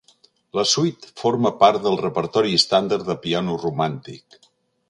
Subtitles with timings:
[0.59, 4.43] La suite forma part del repertori estàndard de piano romàntic.